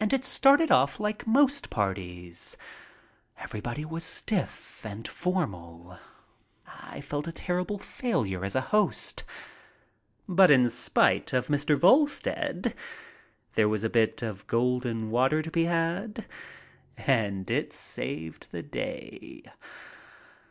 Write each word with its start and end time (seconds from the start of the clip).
And 0.00 0.14
it 0.14 0.24
started 0.24 0.70
off 0.70 0.96
Hke 0.96 1.26
most 1.26 1.68
parties; 1.68 2.56
every 3.36 3.60
body 3.60 3.84
was 3.84 4.02
stiff 4.02 4.82
and 4.86 5.06
formal; 5.06 5.98
I 6.66 7.02
felt 7.02 7.28
a 7.28 7.32
terrible 7.32 7.78
failure 7.78 8.46
as 8.46 8.54
a 8.56 8.62
host. 8.72 9.24
But 10.26 10.50
in 10.50 10.70
spite 10.70 11.34
of 11.34 11.48
Mr. 11.48 11.76
Volstead 11.78 12.74
there 13.54 13.68
was 13.68 13.84
a 13.84 13.90
bit 13.90 14.22
of 14.22 14.46
"golden 14.46 15.10
water" 15.10 15.42
to 15.42 15.50
be 15.50 15.64
had, 15.64 16.24
and 16.96 17.50
it 17.50 17.74
saved 17.74 18.52
the 18.52 18.62
day. 18.62 19.42